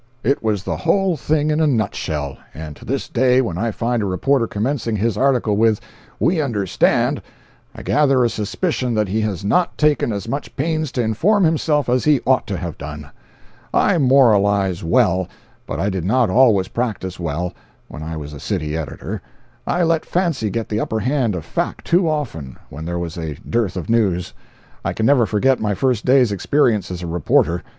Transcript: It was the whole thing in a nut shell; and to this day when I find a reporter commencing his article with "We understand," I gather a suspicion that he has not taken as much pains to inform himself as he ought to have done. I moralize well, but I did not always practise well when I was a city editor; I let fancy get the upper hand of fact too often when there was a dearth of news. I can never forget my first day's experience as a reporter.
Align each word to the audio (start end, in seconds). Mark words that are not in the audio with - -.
It 0.23 0.41
was 0.41 0.63
the 0.63 0.77
whole 0.77 1.15
thing 1.15 1.51
in 1.51 1.59
a 1.59 1.67
nut 1.67 1.93
shell; 1.93 2.35
and 2.55 2.75
to 2.75 2.85
this 2.85 3.07
day 3.07 3.39
when 3.39 3.55
I 3.59 3.69
find 3.69 4.01
a 4.01 4.07
reporter 4.07 4.47
commencing 4.47 4.95
his 4.95 5.15
article 5.15 5.55
with 5.57 5.79
"We 6.19 6.41
understand," 6.41 7.21
I 7.75 7.83
gather 7.83 8.25
a 8.25 8.29
suspicion 8.29 8.95
that 8.95 9.09
he 9.09 9.21
has 9.21 9.45
not 9.45 9.77
taken 9.77 10.11
as 10.11 10.27
much 10.27 10.55
pains 10.55 10.91
to 10.93 11.03
inform 11.03 11.43
himself 11.43 11.87
as 11.87 12.03
he 12.05 12.19
ought 12.25 12.47
to 12.47 12.57
have 12.57 12.79
done. 12.79 13.11
I 13.75 13.99
moralize 13.99 14.83
well, 14.83 15.27
but 15.67 15.79
I 15.79 15.91
did 15.91 16.03
not 16.03 16.31
always 16.31 16.67
practise 16.69 17.19
well 17.19 17.53
when 17.87 18.01
I 18.01 18.17
was 18.17 18.33
a 18.33 18.39
city 18.39 18.75
editor; 18.75 19.21
I 19.67 19.83
let 19.83 20.03
fancy 20.03 20.49
get 20.49 20.67
the 20.67 20.79
upper 20.79 21.01
hand 21.01 21.35
of 21.35 21.45
fact 21.45 21.85
too 21.85 22.09
often 22.09 22.57
when 22.69 22.85
there 22.85 22.97
was 22.97 23.19
a 23.19 23.35
dearth 23.47 23.77
of 23.77 23.87
news. 23.87 24.33
I 24.83 24.93
can 24.93 25.05
never 25.05 25.27
forget 25.27 25.59
my 25.59 25.75
first 25.75 26.05
day's 26.05 26.31
experience 26.31 26.89
as 26.89 27.03
a 27.03 27.07
reporter. 27.07 27.61